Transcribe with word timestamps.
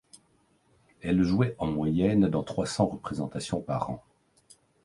Elle 1.03 1.21
jouait 1.21 1.55
en 1.59 1.67
moyenne 1.67 2.27
dans 2.27 2.41
trois 2.41 2.65
cents 2.65 2.87
représentations 2.87 3.61
par 3.61 3.91
an. 3.91 4.03